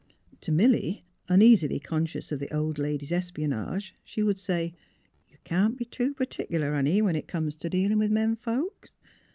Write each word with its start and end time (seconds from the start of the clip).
"To 0.41 0.51
Milly, 0.51 1.05
uneasily 1.29 1.79
conscious 1.79 2.31
of 2.31 2.39
the 2.39 2.51
old 2.51 2.79
lady's 2.79 3.11
espionage, 3.11 3.93
she 4.03 4.23
would 4.23 4.39
say:" 4.39 4.73
You 5.29 5.37
can't 5.43 5.77
be 5.77 5.85
too 5.85 6.15
pertic'lar, 6.15 6.73
honey, 6.73 7.03
when 7.03 7.15
it 7.15 7.27
comes 7.27 7.55
t' 7.55 7.69
dealin' 7.69 7.99
with 7.99 8.09
men 8.09 8.35
folks. 8.35 8.89